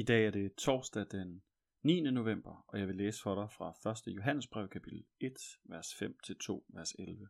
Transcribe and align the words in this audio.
I 0.00 0.02
dag 0.02 0.26
er 0.26 0.30
det 0.30 0.54
torsdag 0.54 1.06
den 1.10 1.42
9. 1.82 2.00
november, 2.00 2.64
og 2.68 2.78
jeg 2.78 2.88
vil 2.88 2.96
læse 2.96 3.22
for 3.22 3.34
dig 3.34 3.50
fra 3.50 3.90
1. 4.08 4.16
Johannesbrev 4.16 4.68
kapitel 4.68 5.04
1, 5.20 5.32
vers 5.64 5.86
5-2, 5.92 6.66
vers 6.74 6.94
11. 6.98 7.28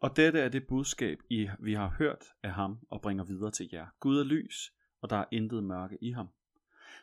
Og 0.00 0.16
dette 0.16 0.40
er 0.40 0.48
det 0.48 0.66
budskab, 0.66 1.18
I, 1.30 1.48
vi 1.58 1.72
har 1.72 1.94
hørt 1.98 2.24
af 2.42 2.52
ham 2.52 2.78
og 2.90 3.02
bringer 3.02 3.24
videre 3.24 3.50
til 3.50 3.68
jer. 3.72 3.86
Gud 4.00 4.18
er 4.18 4.24
lys, 4.24 4.72
og 5.00 5.10
der 5.10 5.16
er 5.16 5.24
intet 5.32 5.64
mørke 5.64 5.98
i 6.00 6.10
ham. 6.10 6.28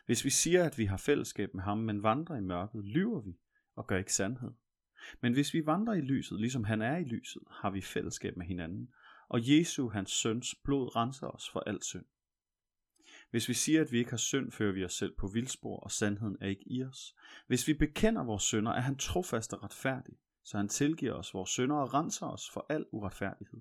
Hvis 0.06 0.24
vi 0.24 0.30
siger, 0.30 0.64
at 0.64 0.78
vi 0.78 0.84
har 0.84 0.96
fællesskab 0.96 1.54
med 1.54 1.62
ham, 1.62 1.78
men 1.78 2.02
vandrer 2.02 2.36
i 2.36 2.40
mørket, 2.40 2.84
lyver 2.84 3.20
vi 3.20 3.38
og 3.76 3.86
gør 3.86 3.98
ikke 3.98 4.14
sandhed. 4.14 4.50
Men 5.20 5.32
hvis 5.32 5.54
vi 5.54 5.66
vandrer 5.66 5.94
i 5.94 6.00
lyset, 6.00 6.40
ligesom 6.40 6.64
han 6.64 6.82
er 6.82 6.96
i 6.96 7.04
lyset, 7.04 7.42
har 7.50 7.70
vi 7.70 7.80
fællesskab 7.80 8.36
med 8.36 8.46
hinanden, 8.46 8.92
og 9.28 9.40
Jesu, 9.42 9.88
hans 9.88 10.10
søns 10.10 10.54
blod, 10.64 10.96
renser 10.96 11.26
os 11.26 11.50
for 11.52 11.60
al 11.60 11.82
synd. 11.82 12.04
Hvis 13.30 13.48
vi 13.48 13.54
siger, 13.54 13.80
at 13.80 13.92
vi 13.92 13.98
ikke 13.98 14.10
har 14.10 14.16
synd, 14.16 14.52
fører 14.52 14.72
vi 14.72 14.84
os 14.84 14.94
selv 14.94 15.14
på 15.18 15.28
vildspor, 15.28 15.80
og 15.80 15.90
sandheden 15.90 16.36
er 16.40 16.46
ikke 16.46 16.64
i 16.66 16.84
os. 16.84 17.14
Hvis 17.46 17.68
vi 17.68 17.74
bekender 17.74 18.24
vores 18.24 18.42
synder, 18.42 18.72
er 18.72 18.80
han 18.80 18.96
trofast 18.96 19.52
og 19.52 19.62
retfærdig, 19.62 20.14
så 20.44 20.56
han 20.56 20.68
tilgiver 20.68 21.12
os 21.12 21.34
vores 21.34 21.50
synder 21.50 21.76
og 21.76 21.94
renser 21.94 22.26
os 22.26 22.50
for 22.50 22.66
al 22.68 22.86
uretfærdighed. 22.92 23.60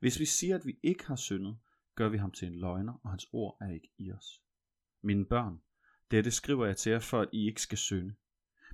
Hvis 0.00 0.20
vi 0.20 0.24
siger, 0.24 0.54
at 0.54 0.66
vi 0.66 0.78
ikke 0.82 1.06
har 1.06 1.16
syndet, 1.16 1.58
gør 1.94 2.08
vi 2.08 2.18
ham 2.18 2.30
til 2.30 2.48
en 2.48 2.54
løgner, 2.54 2.92
og 3.02 3.10
hans 3.10 3.28
ord 3.32 3.56
er 3.60 3.74
ikke 3.74 3.90
i 3.98 4.12
os. 4.12 4.42
Mine 5.02 5.24
børn, 5.24 5.60
dette 6.10 6.30
skriver 6.30 6.66
jeg 6.66 6.76
til 6.76 6.92
jer, 6.92 6.98
for 6.98 7.20
at 7.20 7.28
I 7.32 7.46
ikke 7.46 7.62
skal 7.62 7.78
synde. 7.78 8.14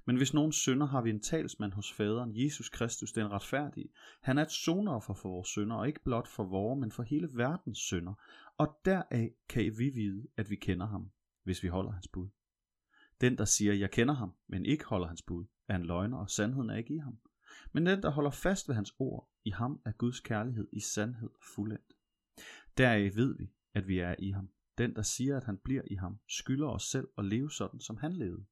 Men 0.06 0.16
hvis 0.16 0.34
nogen 0.34 0.52
synder, 0.52 0.86
har 0.86 1.02
vi 1.02 1.10
en 1.10 1.20
talsmand 1.20 1.72
hos 1.72 1.92
faderen, 1.92 2.32
Jesus 2.34 2.68
Kristus, 2.68 3.12
den 3.12 3.30
retfærdige. 3.30 3.88
Han 4.22 4.38
er 4.38 4.42
et 4.42 4.50
sonoffer 4.50 5.14
for 5.14 5.28
vores 5.28 5.48
synder, 5.48 5.76
og 5.76 5.86
ikke 5.86 6.04
blot 6.04 6.28
for 6.28 6.44
vores, 6.44 6.80
men 6.80 6.92
for 6.92 7.02
hele 7.02 7.28
verdens 7.32 7.78
synder. 7.78 8.14
Og 8.58 8.80
deraf 8.84 9.30
kan 9.48 9.64
vi 9.78 9.90
vide, 9.94 10.26
at 10.36 10.50
vi 10.50 10.56
kender 10.56 10.86
ham, 10.86 11.10
hvis 11.42 11.62
vi 11.62 11.68
holder 11.68 11.90
hans 11.90 12.08
bud. 12.08 12.28
Den, 13.20 13.38
der 13.38 13.44
siger, 13.44 13.74
jeg 13.74 13.90
kender 13.90 14.14
ham, 14.14 14.34
men 14.46 14.66
ikke 14.66 14.84
holder 14.84 15.06
hans 15.06 15.22
bud, 15.22 15.44
er 15.68 15.76
en 15.76 15.86
løgner, 15.86 16.18
og 16.18 16.30
sandheden 16.30 16.70
er 16.70 16.76
ikke 16.76 16.94
i 16.94 16.98
ham. 16.98 17.18
Men 17.72 17.86
den, 17.86 18.02
der 18.02 18.10
holder 18.10 18.30
fast 18.30 18.68
ved 18.68 18.74
hans 18.74 18.94
ord, 18.98 19.30
i 19.44 19.50
ham 19.50 19.80
er 19.84 19.92
Guds 19.92 20.20
kærlighed 20.20 20.68
i 20.72 20.80
sandhed 20.80 21.30
fuldendt. 21.54 21.92
Deraf 22.78 23.16
ved 23.16 23.36
vi, 23.38 23.50
at 23.74 23.88
vi 23.88 23.98
er 23.98 24.14
i 24.18 24.30
ham. 24.30 24.50
Den, 24.78 24.94
der 24.94 25.02
siger, 25.02 25.36
at 25.36 25.44
han 25.44 25.58
bliver 25.58 25.82
i 25.90 25.94
ham, 25.94 26.18
skylder 26.28 26.68
os 26.68 26.82
selv 26.82 27.08
at 27.18 27.24
leve 27.24 27.50
sådan, 27.50 27.80
som 27.80 27.96
han 27.96 28.12
levede. 28.12 28.44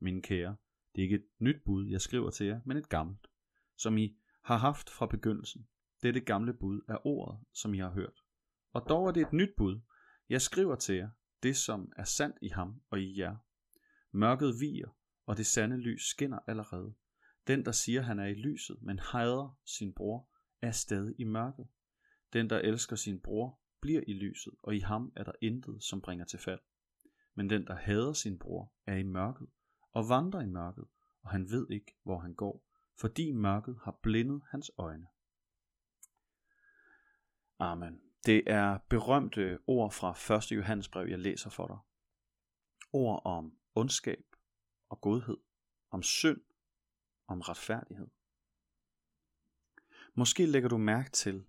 Mine 0.00 0.22
kære, 0.22 0.56
det 0.94 1.00
er 1.00 1.02
ikke 1.02 1.16
et 1.16 1.28
nyt 1.38 1.62
bud, 1.64 1.86
jeg 1.86 2.00
skriver 2.00 2.30
til 2.30 2.46
jer, 2.46 2.60
men 2.64 2.76
et 2.76 2.88
gammelt, 2.88 3.26
som 3.76 3.98
I 3.98 4.18
har 4.44 4.56
haft 4.56 4.90
fra 4.90 5.06
begyndelsen. 5.06 5.68
Det 6.02 6.08
er 6.08 6.12
det 6.12 6.26
gamle 6.26 6.54
bud 6.54 6.80
af 6.88 6.98
ordet, 7.04 7.40
som 7.52 7.74
I 7.74 7.78
har 7.78 7.90
hørt. 7.90 8.20
Og 8.72 8.86
dog 8.88 9.08
er 9.08 9.12
det 9.12 9.20
et 9.20 9.32
nyt 9.32 9.54
bud. 9.56 9.80
Jeg 10.28 10.42
skriver 10.42 10.76
til 10.76 10.94
jer, 10.94 11.10
det 11.42 11.56
som 11.56 11.92
er 11.96 12.04
sandt 12.04 12.36
i 12.42 12.48
ham 12.48 12.82
og 12.90 13.00
i 13.00 13.18
jer. 13.20 13.36
Mørket 14.12 14.54
viger, 14.60 14.96
og 15.26 15.36
det 15.36 15.46
sande 15.46 15.76
lys 15.76 16.02
skinner 16.02 16.38
allerede. 16.46 16.94
Den, 17.46 17.64
der 17.64 17.72
siger, 17.72 18.02
han 18.02 18.18
er 18.18 18.26
i 18.26 18.34
lyset, 18.34 18.82
men 18.82 18.98
hader 18.98 19.58
sin 19.64 19.94
bror, 19.94 20.28
er 20.62 20.70
stadig 20.70 21.14
i 21.18 21.24
mørket. 21.24 21.66
Den, 22.32 22.50
der 22.50 22.58
elsker 22.58 22.96
sin 22.96 23.20
bror, 23.20 23.60
bliver 23.80 24.02
i 24.06 24.12
lyset, 24.12 24.54
og 24.62 24.76
i 24.76 24.78
ham 24.78 25.12
er 25.16 25.24
der 25.24 25.32
intet, 25.40 25.82
som 25.82 26.00
bringer 26.00 26.24
til 26.24 26.38
fald. 26.38 26.60
Men 27.34 27.50
den, 27.50 27.66
der 27.66 27.74
hader 27.74 28.12
sin 28.12 28.38
bror, 28.38 28.72
er 28.86 28.96
i 28.96 29.02
mørket, 29.02 29.48
og 29.98 30.08
vandrer 30.08 30.40
i 30.40 30.46
mørket, 30.46 30.84
og 31.22 31.30
han 31.30 31.50
ved 31.50 31.70
ikke, 31.70 31.96
hvor 32.02 32.18
han 32.18 32.34
går, 32.34 32.64
fordi 33.00 33.32
mørket 33.32 33.78
har 33.82 33.98
blindet 34.02 34.42
hans 34.50 34.70
øjne. 34.78 35.06
Amen. 37.58 38.00
Det 38.26 38.42
er 38.46 38.78
berømte 38.88 39.58
ord 39.66 39.92
fra 39.92 40.36
1. 40.36 40.52
Johannesbrev, 40.52 41.08
jeg 41.08 41.18
læser 41.18 41.50
for 41.50 41.66
dig. 41.66 41.78
Ord 42.92 43.22
om 43.24 43.58
ondskab 43.74 44.24
og 44.88 45.00
godhed, 45.00 45.36
om 45.90 46.02
synd, 46.02 46.40
om 47.26 47.40
retfærdighed. 47.40 48.08
Måske 50.14 50.46
lægger 50.46 50.68
du 50.68 50.78
mærke 50.78 51.10
til, 51.10 51.46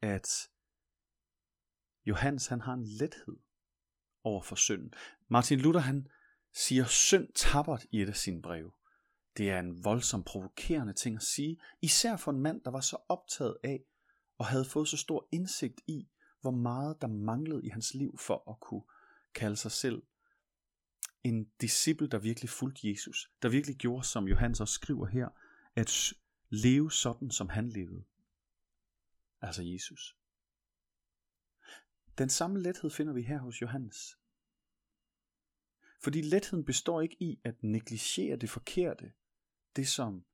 at 0.00 0.50
Johannes 2.04 2.46
han 2.46 2.60
har 2.60 2.74
en 2.74 2.84
lethed 2.84 3.36
over 4.24 4.42
for 4.42 4.56
synden. 4.56 4.94
Martin 5.28 5.60
Luther 5.60 5.80
han 5.80 6.08
siger 6.52 6.84
synd 6.84 7.28
tabert 7.34 7.86
i 7.90 8.02
et 8.02 8.08
af 8.08 8.16
sine 8.16 8.42
breve. 8.42 8.72
Det 9.36 9.50
er 9.50 9.58
en 9.58 9.84
voldsom 9.84 10.24
provokerende 10.24 10.92
ting 10.92 11.16
at 11.16 11.22
sige, 11.22 11.60
især 11.82 12.16
for 12.16 12.30
en 12.30 12.40
mand, 12.40 12.60
der 12.60 12.70
var 12.70 12.80
så 12.80 12.96
optaget 13.08 13.56
af 13.62 13.84
og 14.38 14.46
havde 14.46 14.64
fået 14.64 14.88
så 14.88 14.96
stor 14.96 15.28
indsigt 15.32 15.80
i, 15.86 16.08
hvor 16.40 16.50
meget 16.50 17.00
der 17.00 17.06
manglede 17.06 17.66
i 17.66 17.68
hans 17.68 17.94
liv 17.94 18.18
for 18.18 18.50
at 18.50 18.60
kunne 18.60 18.82
kalde 19.34 19.56
sig 19.56 19.72
selv 19.72 20.02
en 21.24 21.50
disciple, 21.60 22.06
der 22.06 22.18
virkelig 22.18 22.50
fulgte 22.50 22.88
Jesus, 22.88 23.30
der 23.42 23.48
virkelig 23.48 23.76
gjorde, 23.76 24.06
som 24.06 24.28
Johannes 24.28 24.60
også 24.60 24.74
skriver 24.74 25.06
her, 25.06 25.28
at 25.76 26.12
leve 26.48 26.92
sådan, 26.92 27.30
som 27.30 27.48
han 27.48 27.68
levede. 27.68 28.04
Altså 29.40 29.62
Jesus. 29.62 30.16
Den 32.18 32.28
samme 32.28 32.60
lethed 32.60 32.90
finder 32.90 33.12
vi 33.12 33.22
her 33.22 33.38
hos 33.38 33.62
Johannes. 33.62 34.18
Fordi 36.02 36.20
letheden 36.20 36.64
består 36.64 37.00
ikke 37.00 37.16
i 37.20 37.40
at 37.44 37.62
negligere 37.62 38.36
det 38.36 38.50
forkerte, 38.50 39.12
det 39.76 39.88
som 39.88 40.24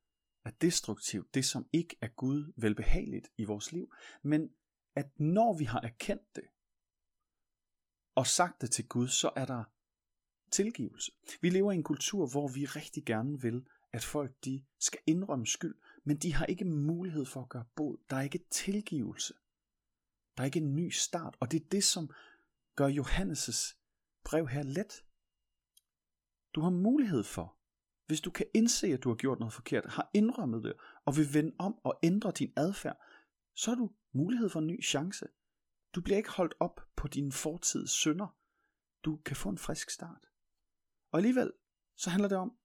er 0.45 0.51
destruktivt, 0.51 1.35
det 1.35 1.45
som 1.45 1.69
ikke 1.73 1.97
er 2.01 2.09
Gud 2.09 2.53
velbehageligt 2.57 3.29
i 3.37 3.45
vores 3.45 3.73
liv, 3.73 3.93
men 4.23 4.51
at 4.95 5.21
når 5.21 5.59
vi 5.59 5.65
har 5.65 5.81
erkendt 5.81 6.37
det, 6.37 6.45
og 8.15 8.27
sagt 8.27 8.61
det 8.61 8.71
til 8.71 8.89
Gud, 8.89 9.09
så 9.09 9.31
er 9.37 9.45
der 9.45 9.65
tilgivelse. 10.51 11.13
Vi 11.41 11.51
lever 11.51 11.73
i 11.73 11.75
en 11.75 11.83
kultur, 11.83 12.27
hvor 12.27 12.49
vi 12.49 12.65
rigtig 12.65 13.05
gerne 13.05 13.41
vil, 13.41 13.67
at 13.93 14.05
folk 14.05 14.45
de 14.45 14.65
skal 14.81 15.01
indrømme 15.07 15.47
skyld, 15.47 15.75
men 16.05 16.17
de 16.17 16.35
har 16.35 16.47
ikke 16.47 16.65
mulighed 16.65 17.25
for 17.25 17.43
at 17.43 17.49
gøre 17.49 17.65
bod. 17.77 17.99
Der 18.11 18.17
er 18.17 18.23
ikke 18.23 18.45
tilgivelse. 18.51 19.35
Der 20.37 20.43
er 20.43 20.45
ikke 20.45 20.61
en 20.61 20.75
ny 20.75 20.91
start, 20.91 21.37
og 21.41 21.51
det 21.53 21.63
er 21.63 21.69
det, 21.69 21.85
som 21.85 22.11
gør 22.77 22.89
Johannes' 22.89 23.75
brev 24.25 24.49
her 24.49 24.63
let. 24.63 25.05
Du 26.55 26.61
har 26.61 26.71
mulighed 26.71 27.25
for, 27.25 27.59
hvis 28.07 28.21
du 28.21 28.31
kan 28.31 28.47
indse, 28.55 28.87
at 28.87 29.05
du 29.05 29.09
har 29.09 29.17
gjort 29.17 29.39
noget 29.39 29.53
forkert, 29.53 29.87
har 29.87 30.11
indrømmet 30.15 30.65
det, 30.65 30.75
og 31.05 31.17
vil 31.17 31.35
vende 31.35 31.57
om 31.59 31.79
og 31.85 31.99
ændre 32.03 32.31
din 32.31 32.53
adfærd, 32.57 32.97
så 33.57 33.71
har 33.71 33.77
du 33.77 33.91
mulighed 34.13 34.49
for 34.49 34.59
en 34.61 34.67
ny 34.67 34.85
chance. 34.85 35.27
Du 35.95 36.01
bliver 36.03 36.17
ikke 36.17 36.31
holdt 36.31 36.55
op 36.61 36.81
på 36.97 37.09
dine 37.09 37.33
fortids 37.33 37.91
synder. 37.91 38.39
Du 39.05 39.17
kan 39.17 39.37
få 39.37 39.49
en 39.49 39.59
frisk 39.59 39.91
start. 39.91 40.27
Og 41.13 41.19
alligevel, 41.19 41.53
så 41.97 42.11
handler 42.11 42.29
det 42.29 42.39
om 42.39 42.59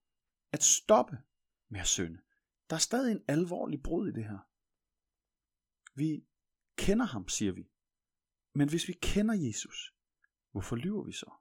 at 0.51 0.63
stoppe 0.63 1.17
med 1.69 1.79
at 1.79 1.87
synde. 1.87 2.21
Der 2.69 2.75
er 2.75 2.79
stadig 2.79 3.11
en 3.11 3.23
alvorlig 3.27 3.83
brud 3.83 4.07
i 4.07 4.11
det 4.11 4.23
her. 4.23 4.39
Vi 5.95 6.27
kender 6.77 7.05
ham, 7.05 7.27
siger 7.27 7.51
vi. 7.51 7.69
Men 8.55 8.69
hvis 8.69 8.87
vi 8.87 8.93
kender 8.93 9.33
Jesus, 9.33 9.93
hvorfor 10.51 10.75
lyver 10.75 11.03
vi 11.03 11.11
så? 11.11 11.31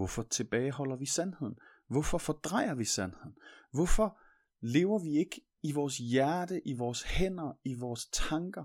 Hvorfor 0.00 0.22
tilbageholder 0.22 0.96
vi 0.96 1.06
sandheden? 1.06 1.58
Hvorfor 1.86 2.18
fordrejer 2.18 2.74
vi 2.74 2.84
sandheden? 2.84 3.38
Hvorfor 3.72 4.20
lever 4.60 4.98
vi 4.98 5.18
ikke 5.18 5.46
i 5.62 5.72
vores 5.72 5.98
hjerte, 5.98 6.68
i 6.68 6.72
vores 6.72 7.02
hænder, 7.02 7.52
i 7.64 7.74
vores 7.74 8.06
tanker, 8.06 8.64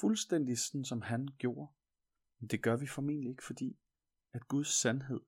fuldstændig 0.00 0.58
sådan 0.58 0.84
som 0.84 1.02
han 1.02 1.28
gjorde? 1.38 1.72
Det 2.50 2.62
gør 2.62 2.76
vi 2.76 2.86
formentlig 2.86 3.30
ikke, 3.30 3.44
fordi 3.44 3.78
at 4.32 4.48
Guds 4.48 4.68
sandhed, 4.68 5.20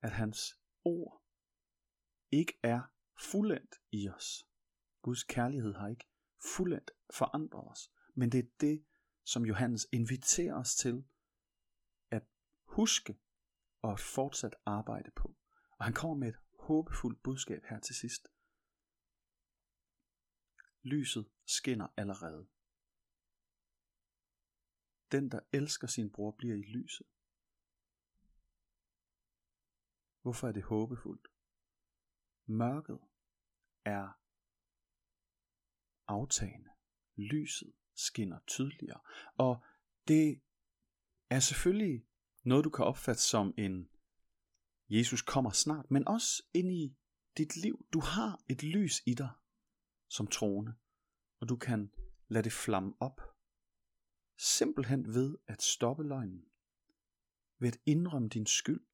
at 0.00 0.12
hans 0.12 0.54
ord 0.84 1.22
ikke 2.30 2.58
er 2.62 2.80
fuldendt 3.30 3.74
i 3.92 4.08
os. 4.08 4.46
Guds 5.02 5.24
kærlighed 5.24 5.74
har 5.74 5.88
ikke 5.88 6.08
fuldendt 6.56 6.90
forandret 7.14 7.70
os, 7.70 7.90
men 8.14 8.32
det 8.32 8.38
er 8.38 8.48
det, 8.60 8.84
som 9.24 9.44
Johannes 9.44 9.86
inviterer 9.92 10.54
os 10.54 10.74
til 10.74 11.04
at 12.10 12.22
huske 12.64 13.18
og 13.82 13.92
at 13.92 14.00
fortsat 14.00 14.54
arbejde 14.66 15.10
på. 15.16 15.36
Og 15.70 15.84
han 15.84 15.94
kommer 15.94 16.16
med 16.16 16.28
et 16.28 16.38
håbefuldt 16.58 17.22
budskab 17.22 17.62
her 17.70 17.80
til 17.80 17.94
sidst. 17.94 18.28
Lyset 20.82 21.30
skinner 21.46 21.88
allerede. 21.96 22.48
Den, 25.12 25.30
der 25.30 25.40
elsker 25.52 25.86
sin 25.86 26.12
bror, 26.12 26.30
bliver 26.30 26.54
i 26.54 26.62
lyset. 26.62 27.06
Hvorfor 30.22 30.48
er 30.48 30.52
det 30.52 30.62
håbefuldt? 30.62 31.28
Mørket 32.46 33.00
er 33.84 34.08
aftagende. 36.06 36.70
Lyset 37.16 37.72
skinner 37.94 38.38
tydeligere. 38.46 39.00
Og 39.34 39.64
det 40.08 40.42
er 41.30 41.40
selvfølgelig 41.40 42.07
noget, 42.48 42.64
du 42.64 42.70
kan 42.70 42.84
opfatte 42.84 43.22
som 43.22 43.54
en 43.58 43.88
Jesus 44.88 45.22
kommer 45.22 45.50
snart, 45.50 45.90
men 45.90 46.08
også 46.08 46.42
ind 46.54 46.72
i 46.72 46.96
dit 47.38 47.56
liv. 47.56 47.86
Du 47.92 48.00
har 48.00 48.40
et 48.48 48.62
lys 48.62 49.02
i 49.06 49.14
dig 49.14 49.30
som 50.08 50.26
troende, 50.26 50.74
og 51.40 51.48
du 51.48 51.56
kan 51.56 51.92
lade 52.28 52.44
det 52.44 52.52
flamme 52.52 52.94
op. 53.00 53.20
Simpelthen 54.38 55.14
ved 55.14 55.36
at 55.46 55.62
stoppe 55.62 56.02
løgnen. 56.02 56.44
ved 57.60 57.68
at 57.68 57.78
indrømme 57.86 58.28
din 58.28 58.46
skyld, 58.46 58.86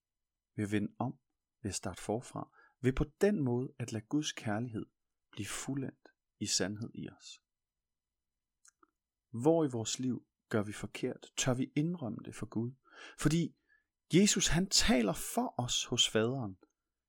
ved 0.57 0.65
at 0.65 0.73
vende 0.73 0.95
om, 0.99 1.19
ved 1.63 1.71
at 1.71 1.75
starte 1.75 2.03
forfra, 2.03 2.51
ved 2.81 2.93
på 2.93 3.05
den 3.21 3.41
måde 3.41 3.75
at 3.79 3.93
lade 3.93 4.05
Guds 4.05 4.33
kærlighed 4.33 4.87
blive 5.31 5.47
fuldendt 5.47 6.09
i 6.39 6.47
sandhed 6.47 6.91
i 6.95 7.09
os. 7.09 7.43
Hvor 9.31 9.65
i 9.65 9.69
vores 9.73 9.99
liv 9.99 10.27
gør 10.49 10.63
vi 10.63 10.73
forkert, 10.73 11.33
tør 11.37 11.55
vi 11.55 11.73
indrømme 11.77 12.19
det 12.25 12.35
for 12.35 12.47
Gud. 12.47 12.73
Fordi 13.19 13.57
Jesus 14.15 14.47
han 14.47 14.69
taler 14.69 15.13
for 15.13 15.55
os 15.59 15.85
hos 15.85 16.09
faderen. 16.09 16.59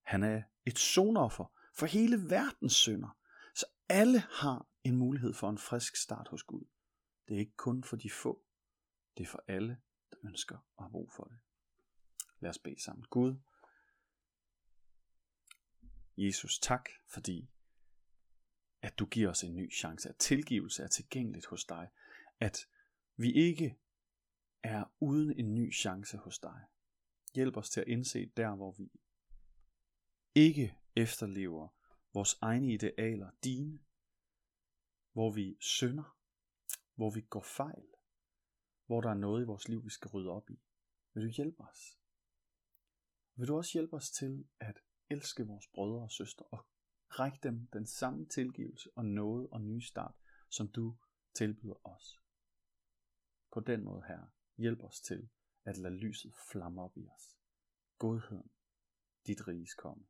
Han 0.01 0.23
er 0.23 0.41
et 0.65 0.79
sonoffer 0.79 1.45
for 1.73 1.85
hele 1.85 2.29
verdens 2.29 2.73
synder. 2.73 3.17
Så 3.55 3.65
alle 3.89 4.19
har 4.19 4.67
en 4.83 4.95
mulighed 4.95 5.33
for 5.33 5.49
en 5.49 5.57
frisk 5.57 5.95
start 5.95 6.27
hos 6.27 6.43
Gud. 6.43 6.65
Det 7.27 7.35
er 7.35 7.39
ikke 7.39 7.55
kun 7.55 7.83
for 7.83 7.95
de 7.95 8.09
få. 8.09 8.45
Det 9.17 9.23
er 9.23 9.27
for 9.27 9.43
alle, 9.47 9.77
der 10.11 10.17
ønsker 10.23 10.55
at 10.55 10.83
har 10.83 10.89
brug 10.89 11.11
for 11.11 11.23
det. 11.23 11.37
Lad 12.39 12.49
os 12.49 12.59
bede 12.59 12.83
sammen. 12.83 13.05
Gud, 13.09 13.35
Jesus, 16.17 16.59
tak, 16.59 16.89
fordi 17.07 17.49
at 18.81 18.99
du 18.99 19.05
giver 19.05 19.29
os 19.29 19.43
en 19.43 19.55
ny 19.55 19.73
chance, 19.73 20.09
at 20.09 20.17
tilgivelse 20.17 20.83
er 20.83 20.87
tilgængeligt 20.87 21.45
hos 21.45 21.65
dig, 21.65 21.89
at 22.39 22.57
vi 23.17 23.33
ikke 23.33 23.79
er 24.65 24.83
uden 24.99 25.39
en 25.39 25.55
ny 25.55 25.73
chance 25.73 26.17
hos 26.17 26.39
dig. 26.39 26.65
Hjælp 27.35 27.57
os 27.57 27.69
til 27.69 27.81
at 27.81 27.87
indse 27.87 28.25
der, 28.25 28.55
hvor 28.55 28.71
vi 28.71 28.91
ikke 30.35 30.77
efterlever 30.95 31.67
vores 32.13 32.37
egne 32.41 32.73
idealer, 32.73 33.31
dine, 33.43 33.79
hvor 35.13 35.31
vi 35.31 35.57
synder, 35.59 36.17
hvor 36.95 37.09
vi 37.09 37.21
går 37.21 37.41
fejl, 37.41 37.87
hvor 38.85 39.01
der 39.01 39.09
er 39.09 39.13
noget 39.13 39.43
i 39.43 39.45
vores 39.45 39.67
liv, 39.67 39.83
vi 39.85 39.89
skal 39.89 40.09
rydde 40.09 40.29
op 40.29 40.49
i. 40.49 40.59
Vil 41.13 41.23
du 41.23 41.29
hjælpe 41.29 41.63
os? 41.63 41.99
Vil 43.35 43.47
du 43.47 43.57
også 43.57 43.71
hjælpe 43.73 43.95
os 43.95 44.11
til 44.11 44.47
at 44.59 44.79
elske 45.09 45.47
vores 45.47 45.67
brødre 45.67 46.03
og 46.03 46.11
søstre 46.11 46.45
og 46.45 46.65
række 47.09 47.39
dem 47.43 47.67
den 47.67 47.85
samme 47.85 48.25
tilgivelse 48.25 48.89
og 48.95 49.05
noget 49.05 49.49
og 49.49 49.61
ny 49.61 49.79
start, 49.79 50.15
som 50.49 50.67
du 50.67 50.97
tilbyder 51.33 51.87
os. 51.87 52.21
På 53.53 53.59
den 53.59 53.83
måde, 53.83 54.03
her, 54.07 54.31
hjælp 54.57 54.83
os 54.83 55.01
til 55.01 55.29
at 55.63 55.77
lade 55.77 55.95
lyset 55.95 56.33
flamme 56.51 56.81
op 56.81 56.97
i 56.97 57.07
os. 57.07 57.37
Godheden, 57.97 58.51
dit 59.27 59.47
riges 59.47 59.73
komme. 59.73 60.05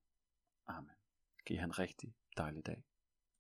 Amen. 0.68 0.96
Giv 1.46 1.58
han 1.58 1.80
rigtig 1.80 2.16
dejlig 2.38 2.66
dag. 2.66 2.84